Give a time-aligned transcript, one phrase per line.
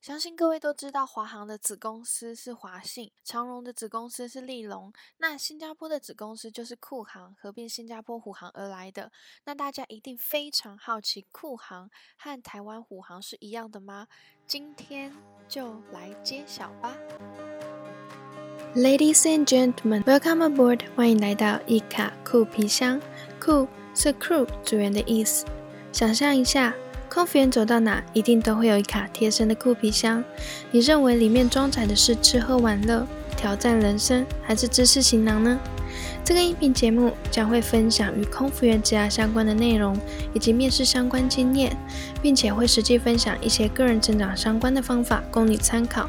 [0.00, 9.12] 相信各位都知道，华航的子公司是华信，长荣的子公司是利隆，那新加坡的子公司就是库航，合并新加坡虎航而来的。
[9.44, 14.06] 那大家一定非常好奇，库航和台湾虎航是一样的吗？
[14.46, 15.14] 今天
[15.46, 16.96] 就来揭晓吧。
[18.74, 20.80] Ladies and gentlemen, welcome aboard！
[20.96, 22.98] 欢迎来到一卡酷皮箱，
[23.38, 25.44] 酷是 crew 组员的意思。
[25.92, 26.74] 想象一下。
[27.12, 30.22] 空服员走到哪，一定都会有一卡贴身的酷皮箱。
[30.70, 33.04] 你认为里面装载的是吃喝玩乐、
[33.36, 35.58] 挑战人生，还是知识行囊呢？
[36.24, 39.98] 这个音频节目将会分享与空服员职涯相关的内容，
[40.32, 41.76] 以及面试相关经验，
[42.22, 46.06] 并且会实际分享一些个人成长相关的方法供你参考。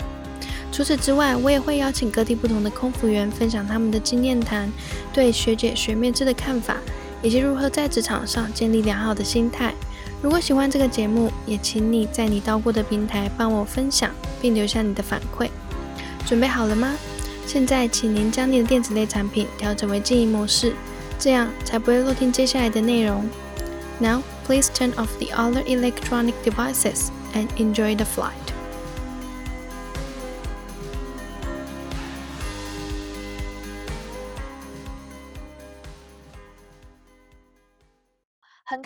[0.72, 4.72] 除此之外，我也会邀请各地不同的空服员分享他们的经验谈，
[5.12, 6.78] 对学姐学面制的看法，
[7.24, 9.74] 以及如何在职场上建立良好的心态。
[10.22, 15.50] 如果喜欢这个节目，也请你在你到过的平台帮我分享，并留下你的反馈。
[16.28, 16.94] 准备好了吗？
[17.48, 20.74] 现在，请您将你的电子类产品调整为静音模式，
[21.18, 23.28] 这样才不会漏听接下来的内容。
[24.00, 28.51] Now, please turn off the other electronic devices and enjoy the flight.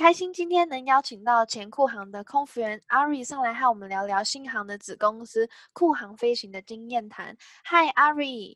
[0.06, 7.36] 开心今天能邀请到前库航的空服员阿瑞上来和我们聊聊新航的子公司库航飞行的经验谈。
[7.64, 8.56] 嗨，阿瑞。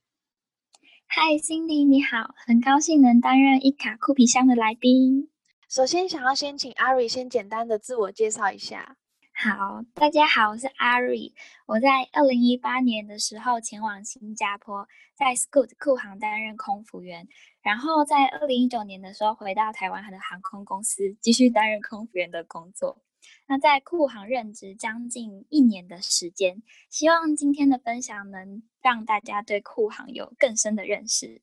[1.07, 5.31] 嗨，Cindy，你好，很高兴能担任一卡酷皮箱的来宾。
[5.67, 8.97] 首先，想要先请阿瑞先简单的自我介绍一下。
[9.41, 11.33] 好，大家好，我是阿瑞。
[11.65, 17.25] 我在二零一八年的时候前往新加坡，在 Scoot 库航担任空服员，
[17.61, 23.01] 然后在二零一九年的时候回到台湾的航空公司继续担任空服员的工作。
[23.47, 31.41] 那在库航任职将近一年的时间，希望今天的分享能让大家对库航有更深的认识。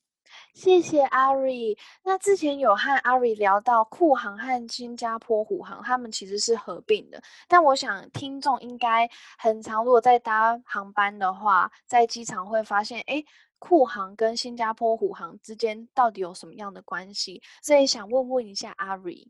[0.57, 1.77] 谢谢阿瑞。
[2.03, 7.23] 那之前有和阿瑞聊到酷航和新加坡虎航，他们其实是合并的。
[7.47, 13.23] 但我想听众应该很常，如果在搭航班的话，在机场会发现，哎，
[13.59, 17.43] 酷航跟新加坡虎航之间到底有什么样的关系？
[17.63, 19.29] 所以想问问一下阿瑞。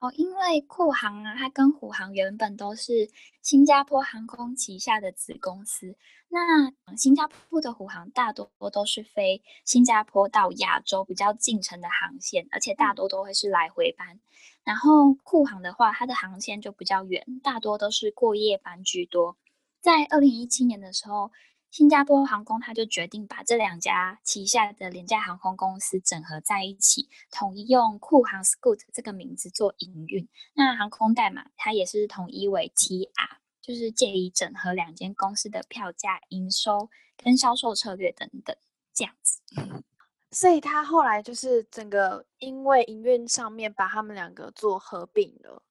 [0.00, 3.10] 哦，因为酷航啊，它跟虎航原本都是
[3.42, 5.96] 新加坡航空旗下的子公司。
[6.28, 14.20] 那新加坡的虎航大多都是飞新加坡到亚洲比较近程的航线，而且大多都会是来回班。
[14.62, 19.36] 然后酷航的话，它的航线就比较远，大多都是过夜班居多。
[19.80, 21.32] 在二零一七年的时候。
[21.70, 30.28] 新加坡航空，他就决定把这两家旗下的廉价航空公司整合在一起，统一用酷航 Scoot 这个名字做营运。
[30.54, 38.56] 那航空代码它也是统一为 TR，就是借以整合两间公司的票价、营收跟销售策略等等
[38.94, 39.42] 这样子。
[40.30, 45.62] 所以他后来就是整个因为营运上面把他们两个做合并了。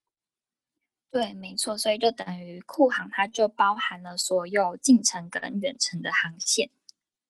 [1.09, 6.69] 对，没错，所以就等于库航，它就包含了所有近程跟远程的航线。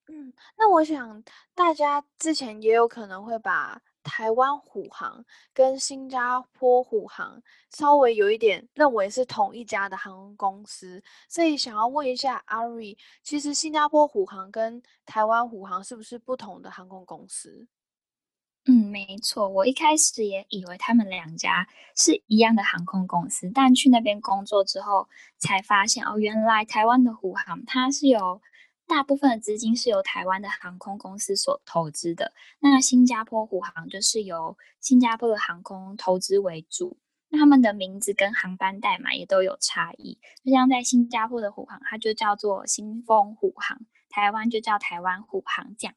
[0.09, 1.23] 嗯，那我想
[1.53, 5.23] 大家之前也有可能会把台湾虎航
[5.53, 17.67] 跟新加坡虎航稍微有一点认为是同一家的航空公司，所以想要问一下阿瑞，其实新加坡虎航跟台湾虎航是不是不同的航空公司？
[18.69, 25.07] 嗯，没错，我一开始也以为他们两家是一样的航空公司，但去那边工作之后
[25.37, 28.41] 才发现，哦，原来台湾的虎航它是有
[28.85, 36.97] 大部分的资金是由台湾的航空公司所投资的，那新加坡虎航就是由新加坡的航空投资为主，
[37.29, 43.79] 那他们的名字跟航班代码也都有差异，就像在新加坡的虎航，它就叫做新丰虎航，
[44.09, 45.95] 台湾就叫台湾虎航这样。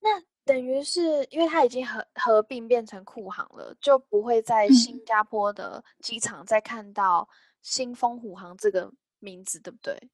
[0.00, 7.28] 那等于是因为它已经合合并变成库航了，就不会在新加坡的机场再看到
[7.62, 10.10] 新丰虎航这个名字，对不对？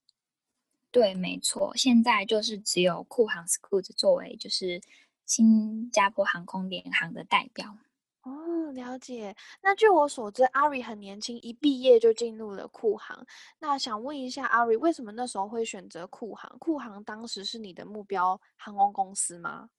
[0.91, 4.81] 对，没错，现在就是只有库航 Scoot 作为就是
[5.25, 7.77] 新加坡航空联航的代表。
[8.23, 9.35] 哦，了解。
[9.63, 13.27] 那据我所知，阿瑞很年轻，一毕业就进入了库航。
[13.59, 16.59] 那想问一下阿瑞，为什么那时候会选择库航？
[16.59, 19.71] 库航当时是你的目标航空公司吗？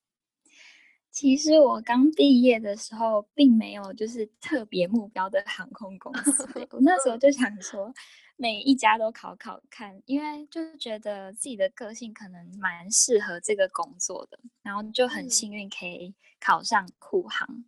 [1.19, 6.47] 其实我刚毕业的时候，并没有就是特别目标的航空公司。
[6.71, 7.93] 我那时候 就想说，
[8.37, 14.39] 每一家都考考看，因为就是觉得自己的个性可能蛮适合这个工作的。
[14.63, 17.65] 然后就很幸运可以考上酷航。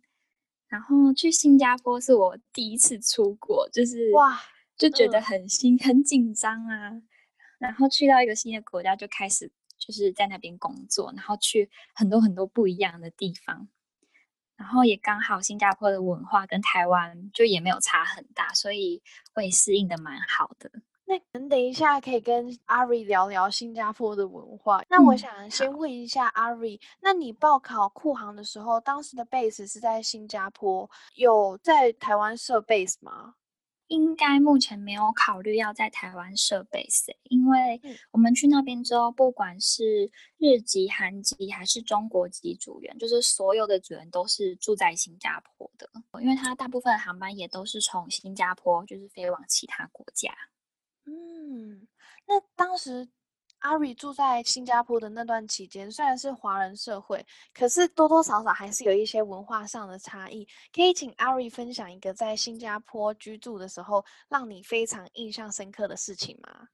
[0.68, 4.40] 然后去新加坡是我第一次出国，就是哇，
[4.78, 7.02] 就觉得很新、很紧张啊。
[7.58, 9.52] 然后去到一个新的国家，就开始
[9.84, 13.68] 就是在那边工作，然后去很多很多不一样的地方。
[14.54, 19.02] 然后也刚好新加坡的文化跟台湾就也没有差很大，所以
[19.34, 20.70] 会适应的蛮好的。
[21.04, 24.80] 那等等一下可以跟阿瑞聊聊新加坡的文化。
[24.88, 33.34] 那我想先问一下阿瑞，那你报考库航的时候，当时的 base 是在新加坡，有在台湾设 base 吗？
[33.92, 37.78] 应该目前没有考虑要在台湾设 base，因为
[38.10, 45.90] 我们去那边之后，不管是日籍、韩籍还是中国籍组员，就是所有的组员都是住在新加坡的，
[46.22, 50.32] 因为他大部分航班也都是从新加坡就是飞往其他国家。
[51.04, 51.86] 嗯，
[52.26, 53.08] 那当时
[53.62, 57.24] 阿瑞住在新加坡的那段期间，虽然是华人社会，
[57.54, 60.46] 可是多多少少还是有一些文化上的差异。
[60.72, 66.68] 可以请阿瑞分享一个在新加坡居住的时候让你非常印象深刻的事情吗？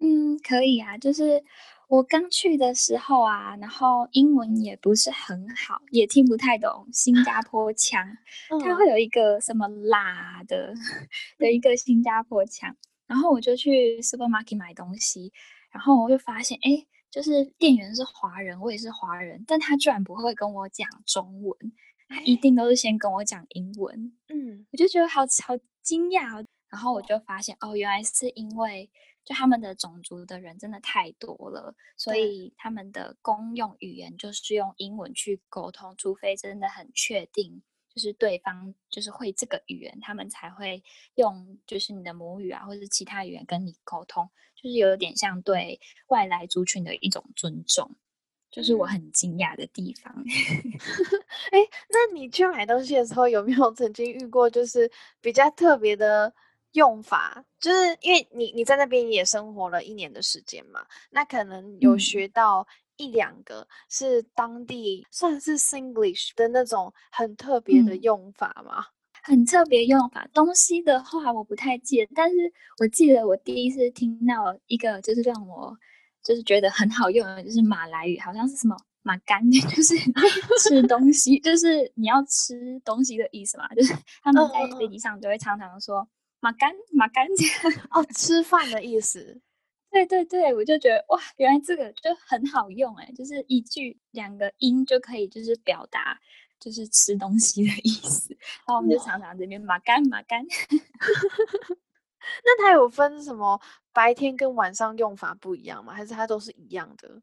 [0.00, 1.42] 嗯，可以啊，就是
[1.88, 8.04] 我刚去的时候啊，然后英文也不是很好，也听不太懂新加坡腔，
[8.62, 10.72] 它会有一个什么啦的
[11.38, 12.76] 的一个新加坡腔。
[13.08, 15.32] 然后我就去 supermarket 买东西，
[15.78, 21.56] 然后我就发现，哎，就是店员是华人，我也是华人，但他居然不会跟我讲中文，
[22.08, 24.12] 他一定都是先跟我讲英文。
[24.28, 26.44] 嗯，我就觉得好好惊讶。
[26.68, 28.90] 然后我就发现，哦，原来是因为
[29.24, 37.62] 就他们的种族的人真的太多了，所以他们的公用语言就是用英文去沟通，除非真的很确定。
[37.98, 40.80] 就是对方就是会这个语言，他们才会
[41.16, 47.90] 用就是你的母语啊，或者是其他语言跟你沟通，就是有点像对外来族群的一种尊重，
[48.52, 50.14] 就是我很惊讶的地方。
[51.50, 51.58] 哎，
[51.90, 54.88] 那你去买东西的时候，有没有曾经遇过就是
[55.20, 56.32] 比较特别的
[56.74, 57.44] 用法？
[57.58, 62.64] 就是因为你你在那边也生活了一年的时间嘛，那可能有学到。
[62.98, 68.84] 一两个是当地算是 Singlish 的那种很特别的用法吗？
[69.22, 70.28] 很特别用法。
[70.32, 72.36] 东西的话我不太记得，但是
[72.78, 75.76] 我记得我第一次听到一个就是让我
[76.22, 79.94] 就是觉得很好用的，就是马来语，好像是什么马干， 就是
[80.60, 83.68] 吃东西，就是你要吃东西的意思嘛。
[83.74, 86.08] 就是他们在飞机上就会常常说
[86.40, 87.26] 马干马干
[87.90, 89.40] 哦，吃饭的意思。
[89.90, 96.18] 对对对，我就觉得哇，原来这个就很好用哎，就是一句两个音就可以，就是表达
[96.60, 98.36] 就是吃东西的意思。
[98.66, 100.44] 然后我们就常常这边马干马干。
[102.44, 103.58] 那它有分什么
[103.92, 105.94] 白天跟晚上用法不一样吗？
[105.94, 107.22] 还是它都是一样的？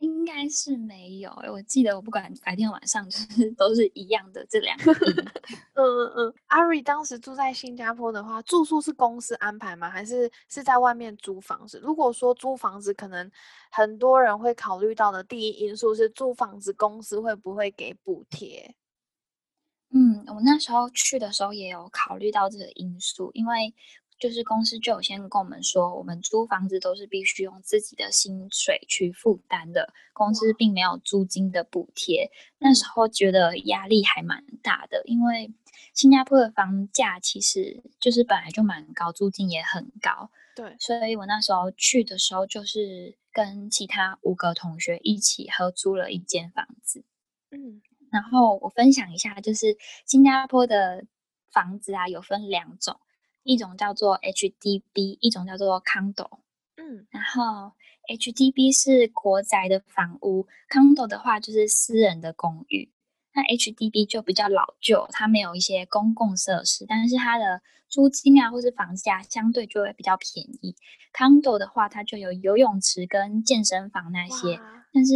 [0.00, 4.92] 应该是没有我记得我不管白天晚上 就是都是一样的这两个。
[5.74, 6.34] 嗯嗯嗯。
[6.46, 9.90] 阿瑞当时住在新加坡的话，住宿是公司安排吗？
[9.90, 11.78] 还是是在外面租房子？
[11.84, 13.30] 如果说租房子，可能
[13.70, 18.74] 很多人会考虑到的第一因素是租房子公司会不会给补贴？
[19.92, 23.74] 嗯，我那时候去的时候也有考虑到这个因素，因为。
[24.20, 32.30] 就是公司就有先跟我们说，我们租房子都是必须用自己的薪水去负担的，公司并没有租金的补贴。
[32.58, 35.50] 那时候觉得压力还蛮大的，因为
[35.94, 40.30] 新加坡的房价其实就是本来就蛮高，租金也很高。
[40.54, 47.02] 对，所以我那时候去的时候，就是跟其他五个同学一起合租了一间房子。
[47.52, 51.06] 嗯，然后我分享一下，就是新加坡的
[51.50, 53.00] 房子啊，有分两种。
[53.50, 56.38] 一种叫做 HDB，一种叫做 condo。
[56.76, 57.72] 嗯，然后
[58.08, 62.92] HDB 是国宅的房屋，condo 的话就是私人的公寓。
[63.34, 70.76] 那 HDB 就比较老旧，它没有一些公共设施，但是它的租金啊或是房价相对就会比较便宜。
[71.12, 74.60] condo 的话，它就有游泳池跟健身房那些，
[74.94, 75.12] 但是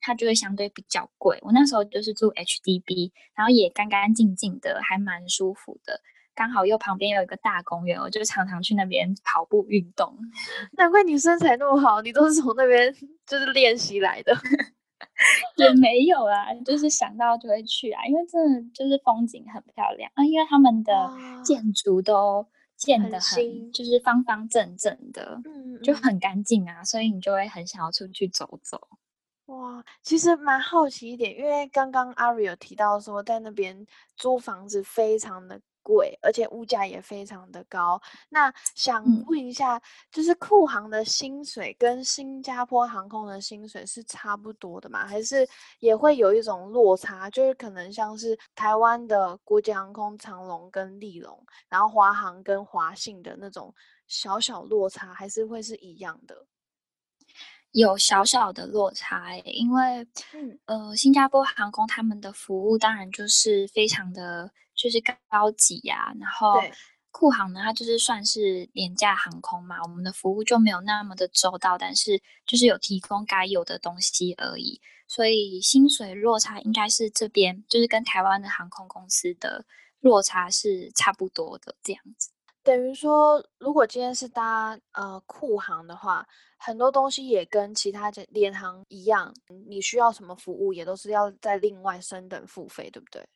[0.00, 1.38] 它就会相对比较贵。
[1.42, 6.00] 我那时候就是住 HDB，然后也干干净净的，还蛮舒服的。
[6.34, 10.16] 刚好又旁边有一个大公园，我就常常去那边跑步运动。
[10.76, 12.92] 难怪你身材那么好，你都是从那边
[13.26, 14.36] 就是练习来的。
[15.56, 20.92] 也没有啊，就是想到就会去啊，因为真的就是风景很漂亮啊，因为他们的
[21.44, 22.44] 建筑都
[22.76, 28.80] 建得很就是方方正正的，嗯，就很干净啊，所以你就会很想要出去走走。
[29.46, 33.86] 哇，其实蛮好奇一点，因为刚刚阿瑞有提到说在那边
[34.16, 35.60] 租房子非常的。
[35.84, 38.00] 贵，而且物价也非常的高。
[38.28, 45.06] 那想问一下，就是库航的薪水跟新加坡航空的薪水是差不多的吗？
[45.06, 45.46] 还是
[45.78, 47.30] 也会有一种落差？
[47.30, 51.38] 就是可能像是台湾的国际航空长龙跟利龙，
[51.68, 53.72] 然后华航跟华信的那种
[54.08, 56.46] 小小落差，还是会是一样的？
[57.72, 60.06] 有小小的落差，因为，
[60.66, 64.48] 呃，新加坡航空他们的服务当然就是非常的
[64.84, 66.60] 就是高级呀，然后
[67.10, 79.64] 酷航呢，它就是算是廉价航空嘛，我们的服务就没有那么的周到，但是就是有提供该有的东西而已，所以薪水落差应该是这边就是跟台湾的航空公司的
[80.00, 82.28] 落差是差不多的这样子。
[82.62, 86.26] 等于说，如果今天是搭呃库航的话，
[86.58, 89.32] 很多东西也跟其他联航一样，
[89.66, 93.26] 你需要什么服务也都是要在另外升等付费，对不对？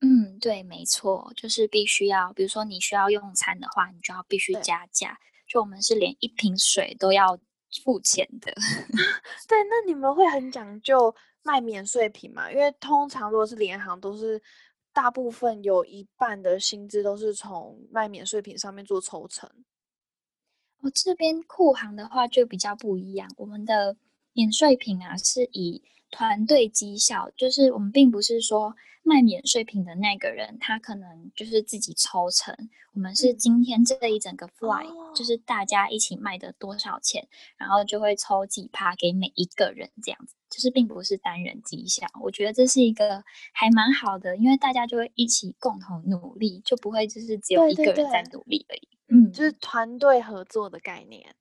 [0.00, 5.18] 嗯，对，没错，就是必须要，比如说你需要用餐的话，你就要必须加价。
[5.46, 7.38] 就我们是连一瓶水都要
[7.84, 8.52] 付钱的。
[9.48, 12.50] 对，那你们会很讲究卖免税品吗？
[12.50, 14.42] 因为通常如果是联行都是。
[14.92, 19.48] 大部分有一半的薪资都是从卖免税品上面做抽成。
[20.80, 23.96] 我这边库行的话就比较不一样，我们的
[24.32, 25.80] 免税品啊是以
[26.10, 32.54] 团队绩效，就是我们并不是说卖免税品的那个人他可能就是自己抽成，
[32.92, 37.26] 我们是今天这一整个 fly，就是大家一起卖的多少钱，
[37.56, 40.34] 然后就会抽几趴给每一个人这样子。
[40.50, 48.88] 就是并不是单人绩效，我觉得这是一个还蛮好的，因为大家就会一起共同努力，就不会就是只有一个人在努力而已。
[49.06, 51.36] 嗯，就是团队合作的概念。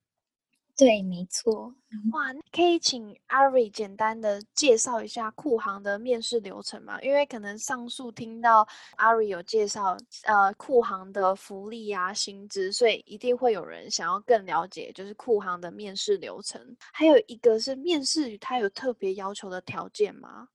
[0.79, 1.75] 对，没错。
[2.13, 6.97] 哇，可以请阿瑞简单的介绍一下库航的面试流程吗？
[7.01, 16.77] 因为可能上述听到阿瑞有介绍，呃，库航的福利啊、薪资，所以一定会有人想要更了解，就是库航的面试流程。
[16.93, 20.47] 还有一个是面试，它有特别要求的条件吗？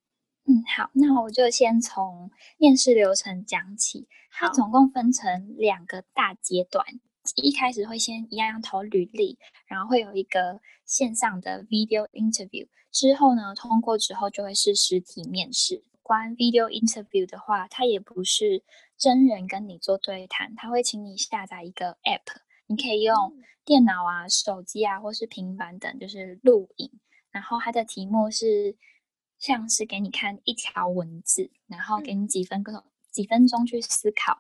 [0.46, 4.08] 嗯，好，那我就先从面试流程讲起。
[4.30, 6.82] 它总共分成两个大阶段。
[7.36, 15.82] 一开始会先一样样投履历，然后会有一个线上的 video interview，之后呢通过之后就会是实体面试。
[16.02, 18.62] 关 video interview 的话，它也不是
[18.98, 26.90] 真人跟你做对谈，他会请你下载一个 app，你可以用电脑啊、手机啊或是平板等，就是录影。
[27.30, 28.76] 然后它的题目是
[29.38, 34.38] 像是给你看一条文字，然后给你几分钟几分钟去思考。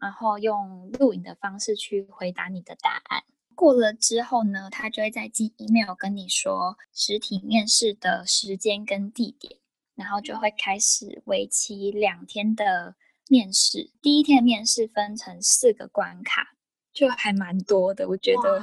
[0.00, 3.22] 然后用录影的方式去回答你的答案。
[3.54, 9.58] 过了之后呢，他就会再寄 email 跟你说实体面试的时间跟地点，
[9.94, 12.96] 然后就会开始为期两天的
[13.28, 13.90] 面试。
[14.02, 16.54] 第一天面试分成四个关卡，
[16.92, 18.62] 就还蛮多的，我觉得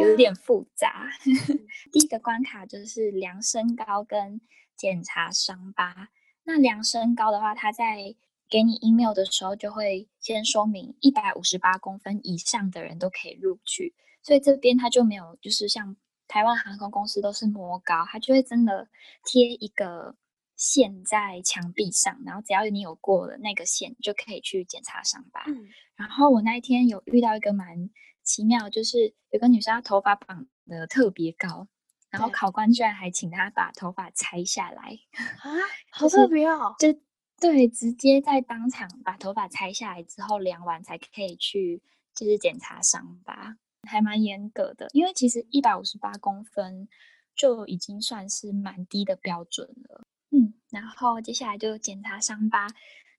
[0.00, 1.08] 有点复杂。
[1.92, 4.40] 第一个关卡就是量身高跟
[4.76, 6.08] 检查伤疤。
[6.42, 8.16] 那量身高的话，他在
[8.52, 15.96] 给你 email 的时候，就会先说明一百五十八公分以上的人都可以录取，所以这边他就没有，就是像
[16.28, 18.86] 台湾航空公司都是摸高，他就会真的
[19.24, 20.14] 贴一个
[20.54, 25.42] 线在墙壁上，然后只要你有过了那个线，就可以去检查伤疤。
[25.96, 27.88] 然后我那一天有遇到一个蛮
[28.22, 31.68] 奇妙，就是有个女生她头发绑的特别高，
[32.10, 34.98] 然后考官居然还请她把头发拆下来
[35.40, 35.56] 啊，
[35.90, 36.94] 好特别哦，就。
[37.42, 41.82] 对，直接在当场把头发拆下来之后量完才可以去，
[42.14, 44.86] 就是检查伤疤，还蛮严格的。
[44.92, 46.88] 因为其实一百五十八公分
[47.34, 50.06] 就已经算是蛮低的标准了。
[50.30, 52.68] 嗯，然后接下来就检查伤疤，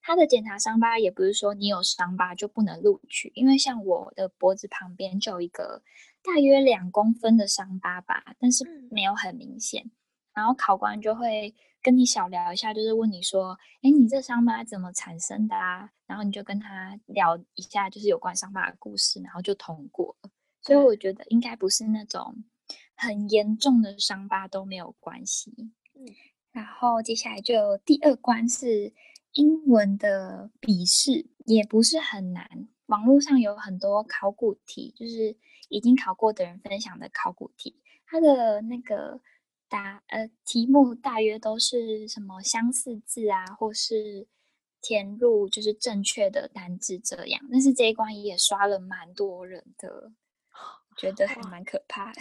[0.01, 5.83] 他的检查伤疤也不是说你有伤疤就不能录取，因为像我的脖子旁边就有一个
[6.23, 9.91] 大约两公分的伤疤吧，但是没有很明显，
[10.33, 11.53] 然后考官就会。
[11.83, 15.89] 跟你小聊一下，就是问你说，哎，你这伤疤怎么产生的啊？
[16.07, 20.31] 然后你就跟他聊一下，就是有关伤疤的故事，然后就通过了。
[20.61, 22.45] 所以我觉得应该不是那种
[22.95, 25.53] 很严重的伤疤都没有关系。
[25.93, 26.07] 嗯，
[26.53, 28.93] 然后接下来就第二关是
[29.33, 32.69] 英文的笔试，也不是很难。
[32.85, 35.35] 网络上有很多考古题，就是
[35.67, 39.19] 已经考过的人分享的考古题，它的那个。
[39.73, 44.27] 答呃，题目大约都是什么相似字啊，或是
[44.79, 47.41] 填入就是正确的单字这样。
[47.51, 50.11] 但是这一关也刷了蛮多人的，
[50.95, 52.13] 觉得还蛮可怕。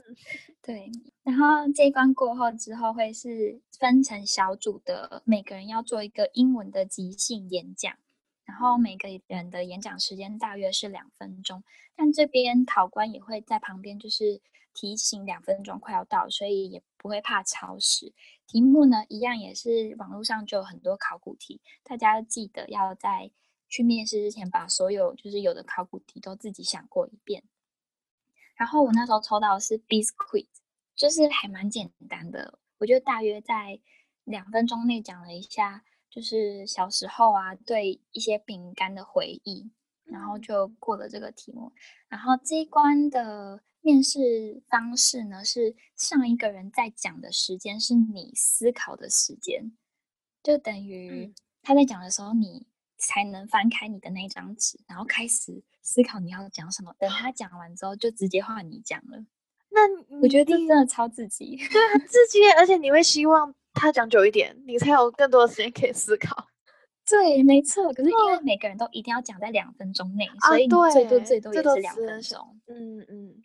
[0.60, 0.92] 对，
[1.22, 7.96] 然后这一关过后之后，会是分成小组的，每个人要做一个英文的即兴演讲。
[8.44, 11.62] 然后每个人的演讲时间大约是两分钟，
[11.96, 14.40] 但这边考官也会在旁边就是
[14.74, 18.12] 提醒两分钟快要到，所以也不会怕超时。
[18.46, 23.30] 题目呢一样也是网络上就有很多考古题，大家记得要在
[23.68, 27.44] 去面试之前把所有就是有的考古题都自己想过一遍。
[28.56, 30.48] 然后我那时候抽到的是 biscuit，
[30.94, 33.80] 就是还蛮简单的，我就大约在
[34.24, 39.70] 两分钟内讲了一下，就是小时候啊对一些饼干的回忆，
[40.04, 41.72] 然后就过了这个题目。
[42.08, 49.72] 然后这一关的面试方式呢是上一个人在讲的时间是你思考的时间，
[50.42, 51.32] 就等于
[51.62, 55.62] 他在讲的时候你才能翻开你的那张纸，然后开始。
[55.82, 59.24] 思考你要讲什么，等他讲完之后就直接换你讲了。
[59.70, 59.80] 那
[60.20, 66.48] 我觉得这真的超刺激，对，很 刺激，而且你会希望他讲久一点，你才有更多的时间可以思考。
[67.08, 67.90] 对，没错。
[67.94, 72.60] 可是因为每个人都一定要讲在两分钟内，所以你最多最多也是两分钟。
[72.68, 73.42] 嗯嗯，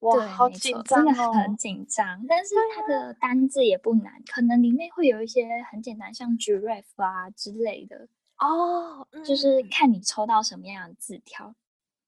[0.00, 2.24] 哇，好紧张，真的很紧张。
[2.28, 11.54] 但是它的单字也不难，可能里面会有一些很简单，像 giraffe 啊之类的哦，就是看你抽到什么样的字条。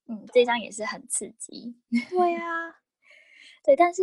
[0.06, 1.75] 嗯，这张也是很刺激。
[2.11, 2.76] 对呀，
[3.64, 4.02] 对，但是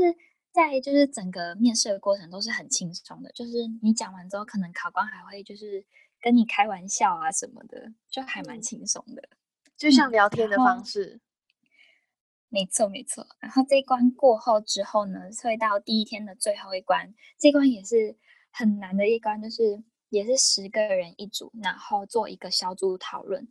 [0.51, 3.51] 在就是整个面试的过程都是很轻松的，就是
[3.81, 5.85] 你讲完之后，可能考官还会就是
[6.21, 9.21] 跟你开玩笑啊什么的，就还蛮轻松的，
[9.77, 11.21] 就像聊天的方式。
[12.49, 13.27] 没错，没错。
[13.39, 18.17] 然后这一关过后之后呢，会到第一天的最后一关，这关也是
[18.51, 23.47] 很难的一关，就是也是十个人一组，然后做一个小组讨论。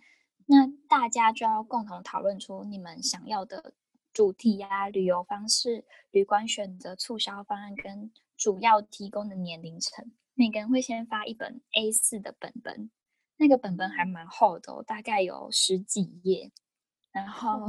[0.47, 3.75] 那大家就要共同讨论出你们想要的
[4.13, 10.11] 主题呀、旅游方式、旅馆选择、促销方案跟主要提供的年龄层。
[10.35, 12.91] 每个人会先发一本 A 四的本本，
[13.37, 16.51] 那个本本还蛮厚的，大概有十几页。
[17.17, 17.67] 然 后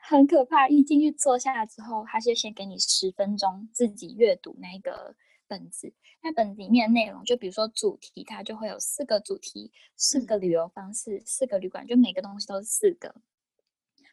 [0.00, 5.14] 很可怕，一进去坐下之后，他就先给你十分钟自己阅读那个。
[5.50, 13.14] 本子，那本里面的内容，就比如说主题，它就会有四个主题，四个旅游方式，四个旅馆，就每个东西都是四个。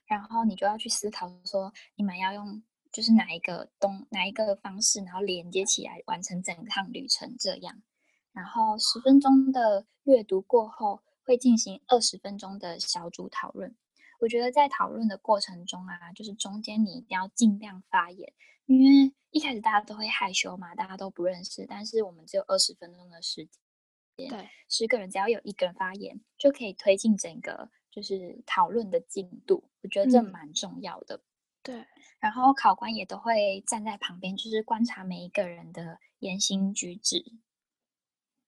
[0.05, 7.81] 然后你就要去思考说，你们要用就是哪一个东哪一个方式，然后连接起来完成整趟旅程这样。
[8.31, 13.75] 然后十分钟的阅读过后，会进行二十分钟的小组讨论。
[14.19, 18.33] 我觉得在讨论的过程中啊，就是中间你一定要尽量发言，
[18.65, 21.65] 因为一开始大家都会害羞嘛，大家都不认识。
[21.67, 23.47] 但是我们只有二十分钟的时
[24.15, 29.69] 间，对，十个人只要有一个人发言，就可以推进整个就是讨论的进度。
[29.83, 31.21] 我觉得这蛮重要的。
[31.61, 31.85] 对，
[32.19, 37.23] 然后考官也都会站在旁边，就是观察每一个人的言行举止。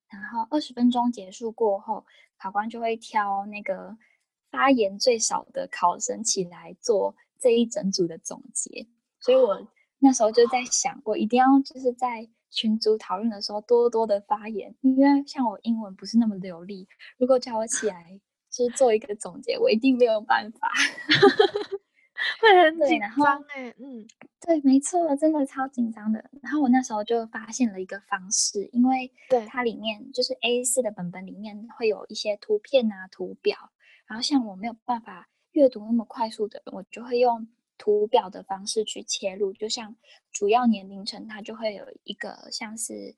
[0.09, 2.05] 然后二十分钟结束过后，
[2.37, 3.97] 考官就会挑那个。
[4.49, 8.87] 发言最少的考生起来做这一整组的总结，
[9.19, 9.67] 所以我
[9.99, 20.71] 那时候就在想，我一定要就是在群组讨论的时候多多的发言，因为像我英文不是那么流利，如果叫我起来就是做一个总结，我一定没有办法，
[22.41, 24.07] 会很 紧张哎，嗯，
[24.39, 26.29] 对，没错，真的超紧张的。
[26.41, 29.11] 然后我那时候就发现了一个方式，因为
[29.47, 33.71] 它里面就是 A 四的本本里面会有一些图片啊、图表。
[34.07, 39.53] 然后像我没有办法阅读那么快速的人，我就会用图表的方式去切入。
[39.53, 39.95] 就像
[40.31, 43.15] 主要年龄层，它就会有一个像是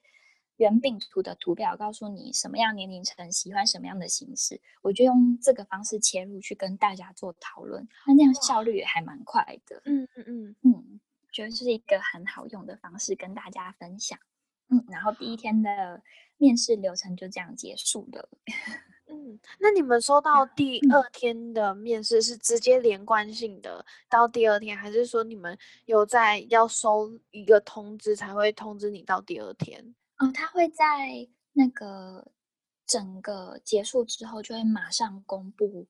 [0.58, 4.60] 圆饼图的图表，告诉你什么样年龄层喜欢什么样的形式。
[4.82, 9.82] 我就用这个方式切入去跟大家做讨论，那那样效率也还蛮快的。
[9.86, 11.00] 嗯嗯嗯嗯，
[11.32, 14.20] 觉得是一个很好用的方式跟大家分享。
[14.70, 16.04] 嗯，然后第一天的
[16.38, 18.30] 面试流程就这样结束了。
[19.12, 29.96] 嗯，那你们收到第二天的面试是直接连贯性的到第二天，还是说你们有在要收一个通知才会通知你到第二天？
[30.20, 32.32] 哦，他会在那个
[32.86, 35.88] 整个结束之后就会马上公布，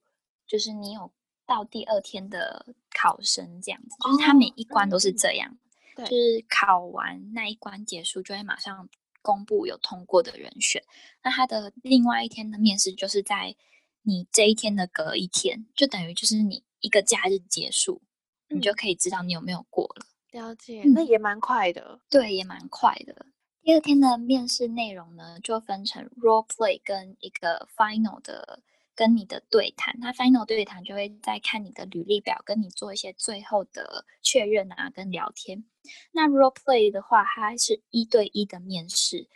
[0.47, 1.11] 就是你有
[1.45, 5.57] 到第二天的考生这样子，就是他每一关都是这样，
[5.97, 8.87] 就是考完那一关结束就会马上。
[9.29, 10.83] 公布有通过的人选，
[11.23, 13.55] 那他的另外一天的面试就是在
[14.01, 18.01] 你这一天的隔一天，就等于就是你一个假日结束，
[18.47, 20.05] 你就可以知道你有没有过了。
[20.31, 21.99] 了解，那也蛮快的。
[22.09, 23.27] 对，也蛮快的。
[23.61, 28.63] 第二天的面试内容呢，就分成 role play 跟一个 final 的。
[28.99, 35.63] 跟你的对谈，他 final 对谈就会再看你的履历表，跟你做一些最后的确认啊，跟聊天。
[36.11, 39.29] 那 role play 的话，它是一对一的面试，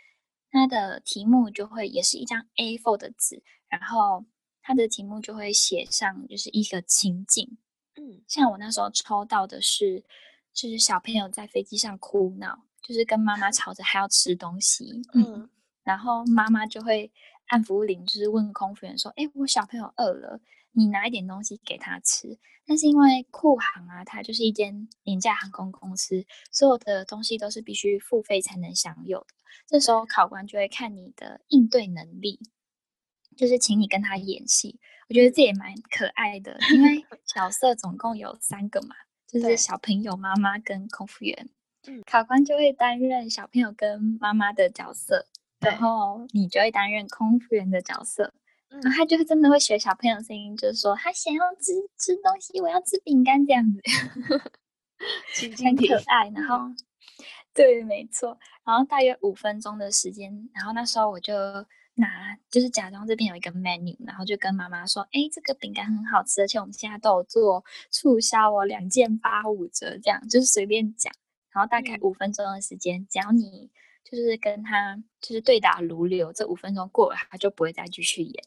[0.50, 4.26] 它的题目就会也是一张 A4 的纸，然后
[4.60, 7.56] 它的题目就会写上就是一个情景。
[7.96, 10.04] 嗯，像我那时候抽到的是，
[10.52, 15.00] 就是小朋友在飞机上哭闹，就是跟妈妈吵着还要吃东西。
[15.14, 15.48] 嗯，
[15.82, 17.10] 然后妈妈就会
[17.46, 20.40] 按服务铃，就是问空服员说：“哎，我小朋友饿了，
[20.72, 29.26] 你拿一点东西给他吃。”但是因为酷航啊，它就是一间廉价航空公司，所有的东西都是必须付费才能享有的。
[29.66, 32.40] 这时候考官就会看你的应对能力，
[33.36, 34.80] 就是请你跟他演戏。
[35.10, 41.50] 我觉得这也蛮可爱的，因为 角色总共有三个嘛，就是小朋友、妈妈跟空服员。
[41.86, 45.26] 嗯，考官就会担任小朋友跟妈妈的角色，
[45.64, 48.32] 然后你就会担任空服员的角色。
[48.68, 53.80] 然后他就真的会学小朋友声音，就是说他想要吃吃东西，我要吃饼干这样子，
[55.64, 56.28] 很可爱。
[56.30, 56.66] 然后，
[57.54, 58.38] 对，没错。
[58.64, 61.34] 然后大约五分钟的时间，然后那时候我就。
[61.96, 71.14] 拿就是假装这边有一个 menu，然后就跟妈妈说：“哎，这个饼干很好吃，而且我们现在都有做促销哦，两件八五折，这样就是随便讲。
[71.52, 73.70] 然后大概五分钟的时间，只要你
[74.04, 78.44] 就是跟他就是对答如流，这五分钟过了，他就不会再继续演。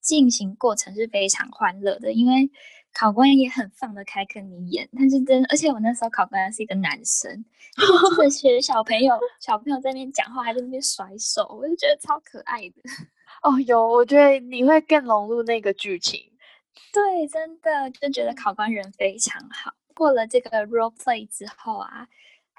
[0.00, 2.50] 进行过程是非常欢乐的，因为
[2.94, 4.88] 考官也很放得开跟你演。
[4.96, 7.44] 但是真，而且我那时候考官是一个男生，
[7.76, 12.76] 就是学小朋友，小朋友在那边讲话，还在那边甩手，我就觉得超可爱的。
[13.42, 16.32] 哦，有，我觉得你会更融入那个剧情。
[16.92, 19.74] 对，真的就觉得考官人非常好。
[19.94, 22.08] 过了这个 role play 之后啊，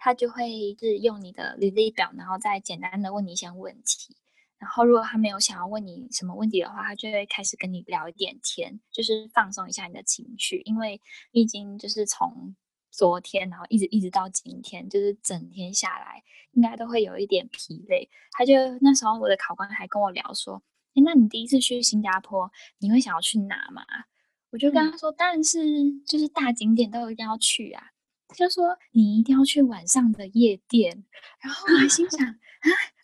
[0.03, 4.15] 他就会是用你的履历表，然后再简单的问你一些问题。
[4.57, 10.99] 然后，如果他没有想要问你什么问题的话，他就会开始跟你聊一点天，就是放松一下你的情绪，因为
[11.31, 12.55] 已经就是从
[12.89, 18.09] 昨天，然后一直一直到今天，就是整天下来，应该都会有一点疲累。
[18.31, 20.63] 他就那时候，我的考官还跟我聊说
[20.97, 23.83] ：“哎，那你第一次去新加坡，你会想要去哪嘛？”
[24.49, 25.59] 我就跟他说：“当然是
[26.07, 27.91] 就是大景点都一定要去啊。”
[28.31, 31.03] 他就说：“你一定要去晚上的夜店。”
[31.41, 32.35] 然后我还心想 啊。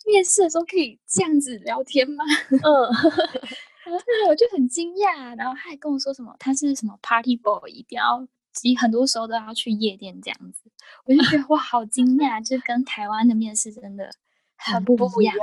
[0.05, 2.23] 面试的时候可以这样子聊天吗？
[2.49, 2.59] 嗯，
[3.83, 5.37] 对，我就很惊讶。
[5.37, 10.71] 然后他还跟我说什么，他是什么 party boy，一定要，其实很多时候都要去夜店这样子。
[11.03, 14.09] 我就觉得 哇，好惊讶，就跟台湾的面试真的
[14.55, 15.35] 很不一样。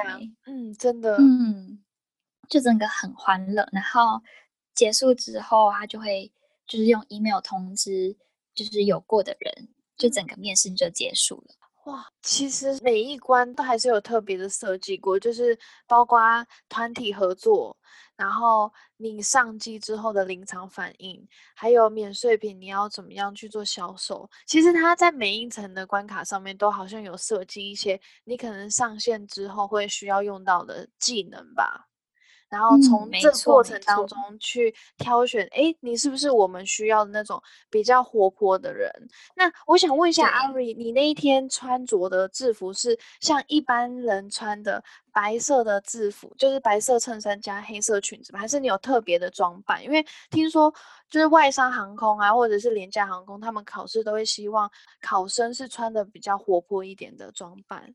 [0.46, 1.84] 嗯，真的，嗯，
[2.48, 3.68] 就整个很欢乐。
[3.70, 4.22] 然后
[4.74, 6.32] 结束之后，他就会
[6.66, 8.16] 就是用 email 通知，
[8.54, 11.54] 就是有过的人，就整个面试就结束了。
[11.84, 16.18] 哇，其实每一关都还是有特别的设计过，就是包括
[16.66, 17.76] 团体合作，
[18.16, 24.26] 然后你上机之后的临场反应，还有免税品你要怎么样去做销售。
[24.46, 31.86] 其实它在每一层的关卡上面都好像有设计一些你可能上线之后会需要用到的技能吧。
[32.54, 38.88] 然后从这过程当中去挑选，哎，你是不是我们需要的那种比较活泼的人？
[39.34, 44.80] 那我想问一下阿瑞，你那一天穿着的制服是像一般人穿的
[45.12, 48.38] 白色的制服，就是白色衬衫加黑色裙子吗？
[48.38, 49.82] 还是你有特别的装扮？
[49.82, 50.72] 因为听说
[51.10, 54.70] 就是外商航空啊，或者是廉价航空，他们考试都会希望
[55.02, 57.92] 考生是穿的比较活泼一点的装扮。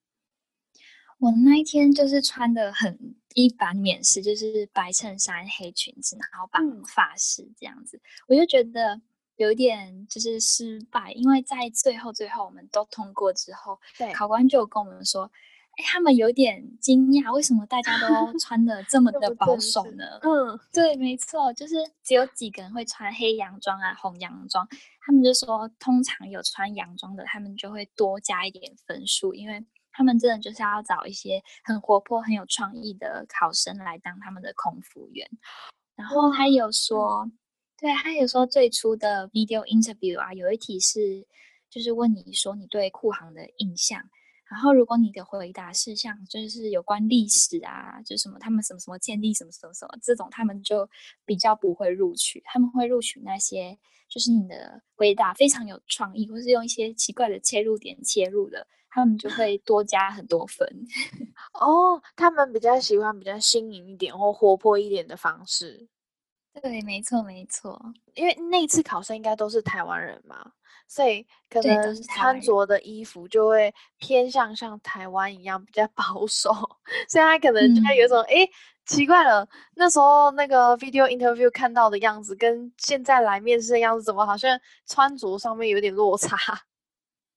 [1.20, 9.02] 我那一天就是穿的很一般，面试就是白衬衫、黑裙子，然后绑发饰这样子，我就觉得
[9.36, 15.30] 有点就是失败，因为在最后最后我们都通过之后，对考官就跟我们说，
[15.72, 20.06] 哎，他们有点惊讶，为什么大家都穿的这么的保守呢？
[20.22, 24.66] 嗯， 对，没错，就是只有几个人会穿黑洋装啊、红洋装，
[25.06, 29.66] 他们就说通常有穿洋装的，他们就会多加一点分数，因为。
[30.00, 35.30] 他们真的就是要找一些很活泼、很有创意的考生来当他们的空服员。
[35.94, 37.30] 然后他有说，
[37.78, 41.28] 对，他有说最初的 video interview 啊，有一题是
[41.70, 44.02] 就是问你说你对库航的印象。
[44.50, 50.90] 然后如果你的回答是像就是有关历史啊，就什么他们什么什么建立什么什么什么这种，他们就
[51.26, 52.42] 比较不会录取。
[52.46, 58.66] 他们会录取那些就是你的回答非常有创意，或是用一些奇怪的切入点切入的。
[58.92, 60.68] 他们就会多加很多分
[61.54, 65.88] 哦，他们比较喜欢比较新颖一点或活泼一点的方式。
[66.62, 67.80] 对，没错没错，
[68.16, 70.52] 因为那次考生应该都是台湾人嘛，
[70.88, 76.52] 所以可能穿着的衣服就会偏向像台湾一样比较保守，
[77.08, 78.50] 所以他可能就会有一种哎
[78.86, 86.36] 奇怪了，那时候那个 video interview 看到的样子跟现在来面试的样子，怎么好像穿着上面有点落差？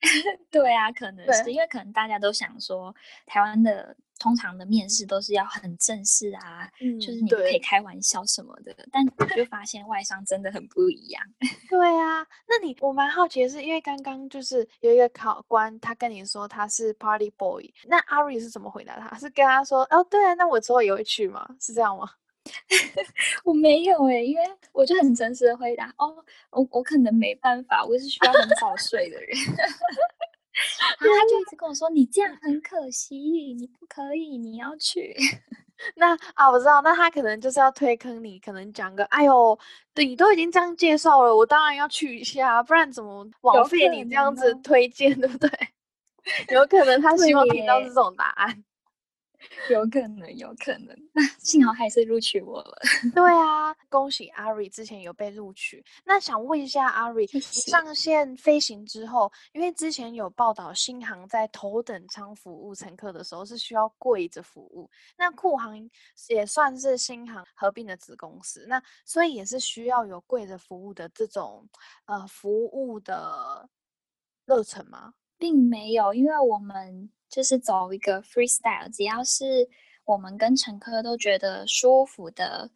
[0.51, 6.69] 对啊，可能是因为可能大家都想说，台湾的通常的面试都是要很正式啊，
[7.01, 8.75] 就是你可以开玩笑什么的。
[8.91, 11.23] 但我就发现外商真的很不一样。
[11.71, 19.17] 对啊，那你我蛮好奇的是，因为刚刚就是有一个考官，他跟你说他是 Party Boy，那阿瑞是怎么回答他？
[19.19, 21.49] 是跟他说哦，对啊，那我之后也会去吗？
[21.61, 22.11] 是这样吗？
[23.45, 29.29] 我没有哎，因为我就很诚实的回答哦，我我可能没办法，我是需要很早睡的人。
[31.01, 33.17] 然后他就一直跟我说：“你这样很可惜，
[33.55, 35.17] 你不可以，你要去。”
[35.97, 39.59] 那啊，我知道，那他可能就是要推坑你，可能讲个：“哎呦，
[39.95, 45.49] 你都已经这样介绍了，我当然要去一下，不然怎么枉费你这样子推荐，对不对？”
[46.53, 48.63] 有可能他希望听到这种答案。
[49.71, 50.97] 有可能，有可能。
[51.13, 52.79] 那幸好还是录取我了。
[53.15, 55.85] 对啊，恭喜阿瑞之前有被录取。
[56.05, 64.91] 那想问一下阿瑞，上线飞行之后，因为之前有报道，新航在头等舱服务乘客的时候是需要跪着服务。
[65.17, 65.79] 那酷航
[66.29, 71.69] 也算是新航合并的子公司，那所以也是需要有跪着服务的这种
[72.07, 73.69] 呃服务的
[74.47, 75.15] 热忱吗？
[75.39, 77.11] 并没有，因为我们。
[77.33, 79.67] 就是走一个 freestyle，只要是
[80.05, 82.71] 我们跟乘客都觉得舒服的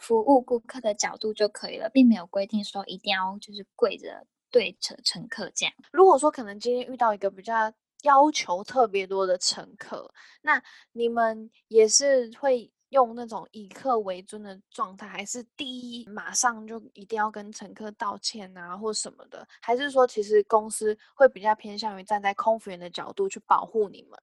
[0.00, 5.72] 服务顾客的角度就可以了，并没有规定说一定要就是跪着对着乘客这样。
[5.92, 7.72] 如果说可能今天遇到一个比较
[8.02, 10.60] 要求特别多的乘客，那
[10.92, 12.72] 你们也是会。
[12.90, 19.46] 用那种以客为尊的状态，还是第一马上就一定要跟乘客道歉啊，或什么的？
[19.60, 24.18] 还是说，其实公司会比较偏向于站在空服员的角度去保护你们？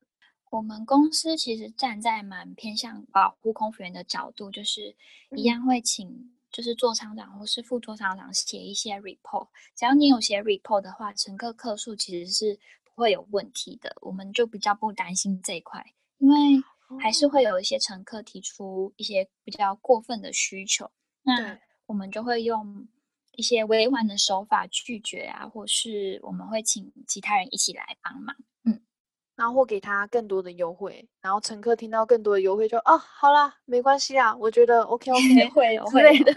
[0.49, 4.95] 我们公司其实站在蛮偏向保护空服员的角度，就是
[5.35, 9.47] 一样会请就是座舱长或是副座舱长写一些 report。
[9.75, 13.95] 只要你有写 report 的话，乘客客数其实是不会有问题的。
[14.01, 16.63] 我们就比较不担心这一块，因为。
[16.99, 20.89] 还是会有一些乘客提出一些比较过分的需求，
[21.23, 22.87] 那我们就会用
[23.33, 28.81] 一些委婉的手法拒绝啊，或是我们会请其他人一起来帮忙，嗯，
[29.35, 36.33] 然后或给他更多的优惠，然后乘客听到更多的优惠就哦，好啦，没关系啊，我觉得 OK OK 会之类的。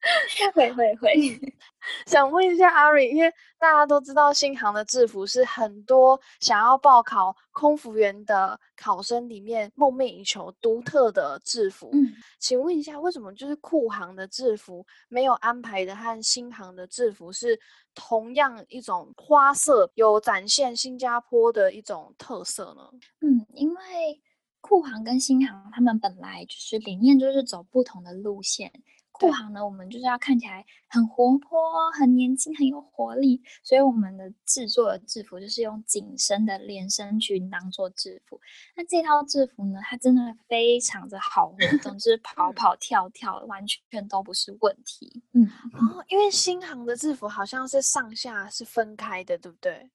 [0.54, 1.12] 会会会，
[2.06, 11.90] 想问一下阿瑞，因为大家都知道新航的制服是很多想要报考空服员的考生里面梦寐以求独特的制服。
[11.92, 17.58] 嗯，请问一下，为什么就是酷航的制服没有安排的和新航的制服是
[17.94, 22.82] 同样一种花色，有展现新加坡的一种特色呢？
[23.20, 24.22] 嗯，因为
[24.60, 28.72] 酷航跟新航他们本来就是理念就是走不同的路线。
[29.20, 31.58] 护航呢，我们就是要看起来很活泼、
[31.92, 38.40] 很年轻、很有活力，所以我们的制作的制服就是用紧身的连身裙当做制服。
[38.76, 45.22] 那这套制服呢，它真的非常的好 活动，就是跑跑跳跳完全都不是问题。
[45.32, 45.42] 嗯，
[45.74, 49.90] 哦，因为新航的制服好像是上下是分开的，对不对？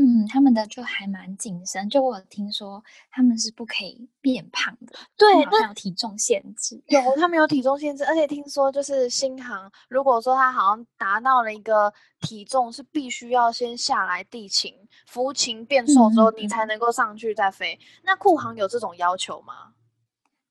[0.00, 14.72] 嗯，他们的就还蛮谨慎，就我听说他们是不可以变胖的，对，那有体重限制，有他们有体重限制，而且听说就是新航，如果说他好像达到了一个体重，是必须要先下来地勤，
[15.08, 17.76] 服勤变瘦之后，你才能够上去再飞。
[18.04, 19.74] 那库航有这种要求吗？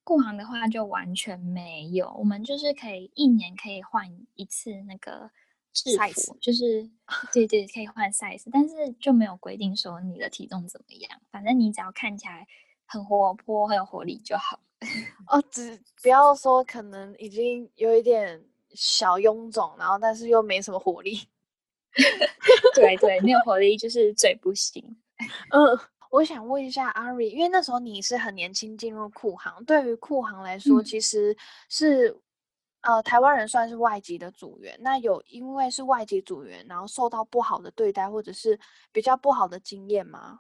[0.04, 4.06] 库航的话就完全没有，我们就是可以一年可以换
[4.36, 5.32] 一次那个。
[5.84, 6.90] 制服就是
[7.32, 12.48] 对对，可以换 size，但是就没有规定说你的体重怎么样，反正你只要看起来
[12.86, 14.60] 很活泼、很有活力就好。
[15.28, 21.20] 哦，只不要说可能已经有一点小臃肿，然后但是又没什么活力。
[22.76, 24.98] 对 对，没有活力就是最不行。
[25.52, 25.80] 嗯，
[26.12, 31.36] 我想问一下阿瑞，因为那时候你是很年轻进入酷航，对于酷航来说，其实
[31.70, 32.18] 是。
[32.88, 38.58] 呃，台湾人算是外籍的组员，那有因为是外籍组员，然后受到不好的对待，或者是
[38.94, 40.40] 比较不好的经验吗？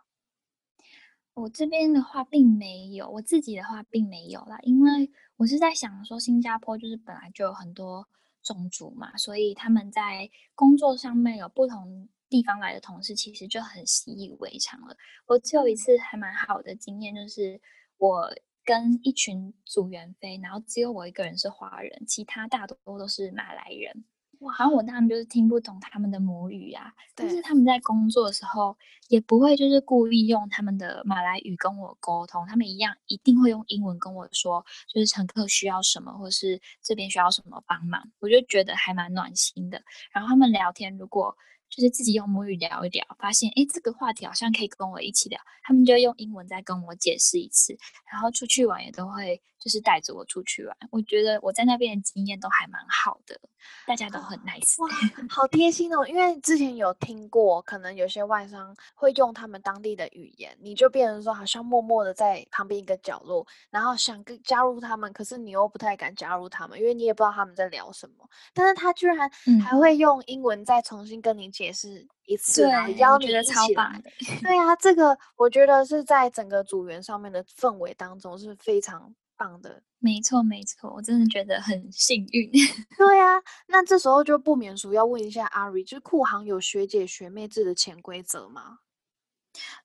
[1.33, 8.07] 我这边的话并没有，我自己的话并没有啦，因为我是在想说，新加坡就是本来就有很多
[8.41, 14.95] 种族嘛，所以他们在工作上面有不同地方来的同事，其实就很习以为常了。
[15.25, 17.59] 我只有一次还蛮好的经验，就是
[17.97, 18.33] 我。
[18.67, 24.03] 跟一群组员飞，然后只有我一个人是华人，其他大多都是马来人。
[24.39, 24.53] 哇！
[24.59, 28.77] 然后我当然就是听不懂他们的母语啊，但是他们在工作的时候
[29.07, 39.81] 也不会就是故意用他们的马来语跟我沟通，他们一样一定会用英文跟我说，就是乘客需要什么，或是这边需要什么帮忙，我就觉得还蛮暖心的。
[40.11, 41.35] 然后他们聊天，如果
[41.69, 47.77] 就是自己用母语聊一聊，发现哎，这个话题好像可以跟我一起聊，他们就用英文再跟我解释一次，
[48.11, 50.75] 然后出去玩也都会就是带着我出去玩。
[50.91, 53.39] 我觉得我在那边的经验都还蛮好的，
[53.85, 54.81] 大家都很 nice。
[54.81, 54.89] 哇，
[55.29, 56.05] 好贴心哦！
[56.07, 68.29] 因为之前有听过，可能有些外商会用他们当地的语言，你就变成说好像默默的在旁边一个角落，然后想跟加入他们，可是你又不太敢加入他们，因为你也不知道他们在聊什么。
[68.53, 69.29] 但是他居然
[69.63, 74.09] 还会用英文再重新跟你解释一次，对，邀你觉得超棒的。
[74.41, 79.83] 对啊，这个我觉得是在整个组员上面的氛围当中是非常棒的。
[79.99, 82.51] 没错，没错，我真的觉得很幸运。
[82.97, 88.79] 对啊，那这时候就不免俗要问一下阿瑞，就是库航有学姐学妹制的潜规则吗？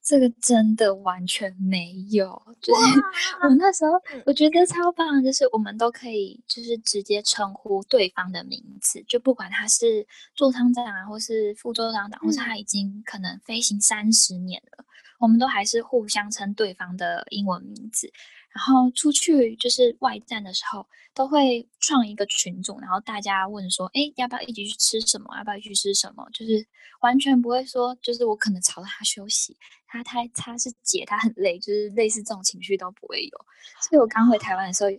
[0.03, 3.01] 这个真的完全没有，就是
[3.43, 3.93] 我那时候
[4.27, 14.85] 我觉得超棒，就是我们都可以就是直接称呼对方的名字，就不管他是座舱长啊，或是副座舱长，或是他已经可能飞行三十年了，
[15.19, 18.13] 我们都还是互相称对方的英文名字。
[18.55, 25.37] 然后出去就是外站的时候，都会创一个群组，然后大家问说：“哎，要不要一起去吃什么？
[25.39, 26.67] 要不要去吃什么？”就是
[27.01, 33.39] 完全不会说，就是我可能吵到他休息，他他他是姐，他很累，就是类似这种情绪都不会有。
[33.81, 34.91] 所以我刚回台湾的时候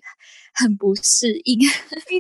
[0.54, 1.60] 很不适应，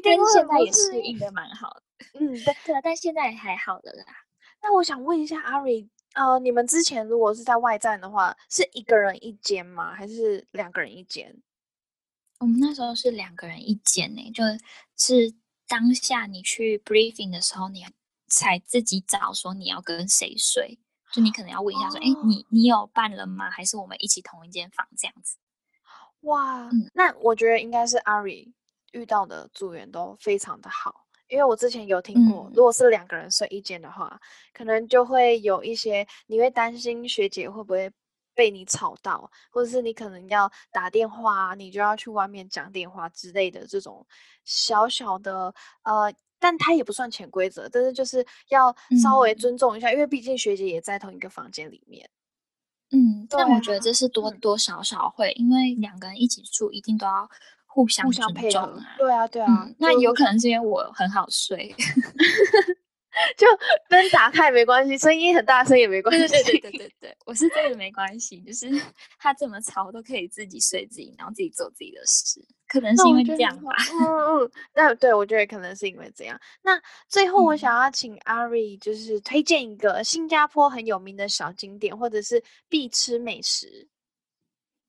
[0.03, 1.83] 但是现在也适应的蛮好的。
[2.19, 4.05] 嗯，对对啊，但现在还好的啦。
[4.61, 5.89] 那我想问一下阿瑞。
[6.13, 9.93] 呃，你们之前如果是在外站的话，是一个人一间吗？
[9.93, 11.41] 还是两个人一间？
[12.39, 14.43] 我们那时候是两个人一间呢，就
[14.97, 15.33] 是
[15.67, 17.85] 当下你去 briefing 的时候，你
[18.27, 20.79] 才自己找说你要跟谁睡，
[21.11, 23.49] 就你可能要问一下说，哎，你你有伴了吗？
[23.49, 25.37] 还是我们一起同一间房这样子？
[26.21, 28.53] 哇，那我觉得应该是阿瑞
[28.91, 31.05] 遇到的组员都非常的好。
[31.33, 34.21] 因为我之前有听过，如果是两个人睡一间的话，
[34.53, 37.91] 可能就会有一些你会担心学姐会不会
[38.35, 44.05] 被你吵到，或者是你可能要打电话，你就要去外面讲电话之类的这种
[44.45, 52.07] 小小的呃，但它也不算潜规则，但是就是要稍微尊重一下，因为毕竟学姐也在同一个房间里面。
[52.91, 57.27] 嗯，但我觉得这是多多少少会，因为两个人一起住，一定都要。
[57.73, 61.73] 互相相配合，对啊，对啊，那有可能是因为我很好睡，
[63.35, 63.47] 就
[63.89, 68.69] 灯打开也没关系，声音很大声也没关系，对对对对对对，我是真的没关系，就是
[69.17, 73.71] 他怎么吵都可以自己睡自己，然后自己做自己的事，可能是因为这样吧。
[73.99, 76.39] 嗯嗯，那对我觉得可能是因为这样。
[76.61, 83.87] 那最后我想要请阿瑞就是推荐一个新加坡很有名的小景点，或者是必吃美食。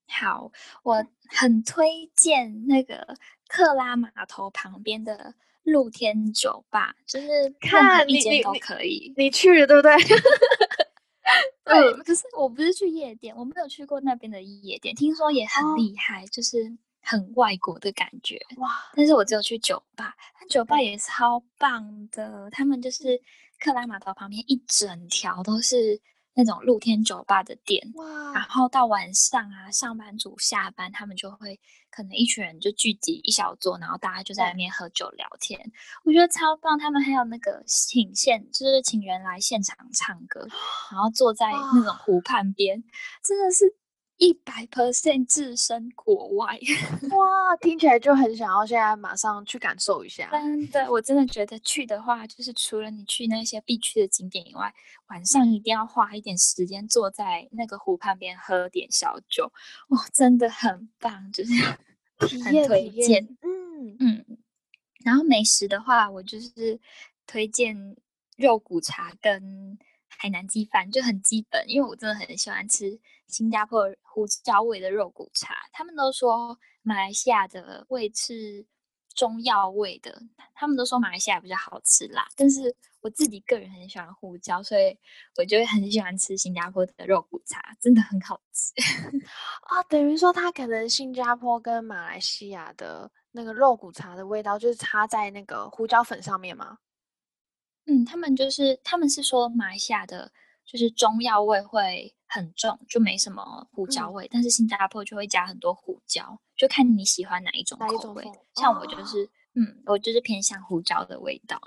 [0.07, 0.51] 好，
[0.83, 3.17] 我很推荐那个
[3.49, 9.13] 克拉码头旁边的露天酒吧，就是看一间都可以。
[9.17, 9.97] 你去了对不对？
[11.65, 18.39] 对，可是我不是去夜店，我没有去过那边的夜店，听说也很厉害，就是很外国的感觉。
[18.59, 18.69] 哇！
[18.95, 23.21] 但是我只有去酒吧，那酒吧也超棒的，他们就是
[23.59, 26.01] 克拉码头旁边一整条都是。
[26.35, 27.81] 那种露天酒吧的店，
[28.35, 31.59] 然后到晚上啊，上班族下班，他们就会
[31.91, 35.61] 可能一群人就聚集一小桌，然后大家就在那边喝酒聊天，
[36.05, 36.79] 我觉得超棒。
[36.79, 40.41] 他们还有那个请现，就是请人来现场唱歌，
[40.91, 42.83] 然后坐在那种湖畔边，
[43.23, 43.77] 真的是。
[44.17, 46.59] 一百 percent 置身国外，
[47.11, 50.31] 哇，听起来就很想要现在马上去感受一下。
[50.31, 54.73] 真的，我真的觉得去的话，就是除了你去那些必去的景点以外，
[55.09, 59.53] 晚上一定要花一点时间坐在那个湖畔边喝点小酒，
[59.89, 61.53] 哇，真的很棒，就是
[62.17, 63.25] 很推荐。
[63.43, 64.25] 嗯嗯，
[65.05, 66.79] 然后美食的话，我就是
[67.27, 67.97] 推荐
[68.37, 69.77] 肉骨茶跟。
[70.19, 75.55] 海南鸡饭就很基本，因为我真的很喜欢吃新加坡胡椒味的肉骨茶。
[75.73, 78.67] 他们都说马来西亚的味是
[79.15, 80.23] 中药味的，
[80.55, 82.27] 他们都说马来西亚比较好吃啦。
[82.37, 84.99] 但是我自己个人很喜欢胡椒，所以
[85.37, 88.73] 我就会很喜欢吃新加坡的肉骨茶，真的很好吃
[89.69, 89.83] 啊。
[89.89, 96.79] 等于说，它可能新加坡跟马来西亚的那个肉骨茶的味道，就是插在那个胡椒粉上面吗？
[97.87, 100.33] 嗯，他们就是他们是说马来西亚的，
[100.65, 104.29] 就是中药味会很重，就没什么胡椒味。
[104.33, 108.25] 但是新加坡就会加很多胡椒，就看你喜欢哪一种口味。
[108.55, 111.61] 像我就是，嗯，我就是偏向胡椒的味道。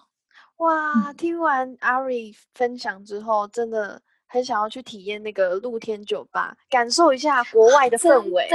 [0.57, 8.47] 哇，听完阿瑞分享之后，真的很想要去体验那个露天酒吧，感受一下国外的氛围。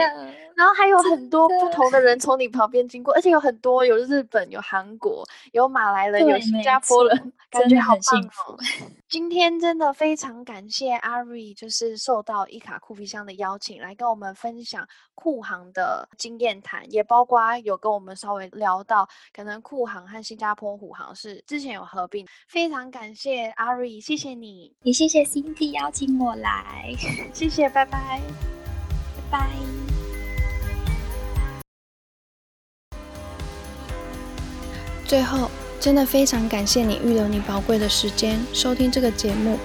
[0.54, 8.54] 然后还有很多不同的人从你旁边经过，而且有很多有日本、有韩国、有马来人、有新加坡人，感觉好幸福。
[9.08, 22.26] 今天真的非常感谢阿瑞，就是受到伊卡酷皮箱的邀请，来跟我们分享酷航的经验谈，也包括有跟我们稍微聊到，可能酷航和新加坡虎航是之前有合并。
[22.46, 26.92] 非常感谢阿瑞，谢谢你，也谢谢 Cindy 邀请我来，
[27.32, 28.20] 谢谢，拜拜，
[29.30, 29.50] 拜拜。
[35.06, 35.50] 最后。
[35.80, 39.58] 真的非常感谢你预留你宝贵的时间收听这个节目。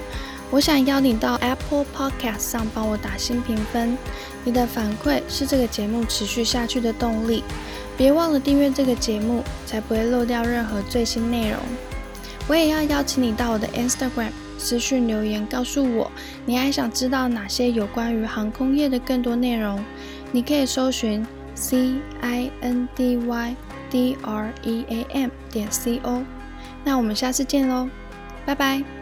[0.49, 3.95] 我想邀你到 Apple Podcast 上帮我打新评分，
[4.43, 7.43] 你的反馈是这个节目持续下去的动力。
[7.95, 11.59] 别忘了订阅这个节目，才不会漏掉任何最新内容。
[12.47, 16.11] 我也要邀请你到我的 Instagram 私讯留言，告诉我
[16.45, 19.83] 你还想知道哪些有关于航空业的更多内容。
[20.31, 23.55] 你可以搜寻 C I N D Y。
[23.89, 26.21] d r e a m 点 c o，
[26.83, 27.87] 那我们下次见喽，
[28.45, 28.96] 拜拜。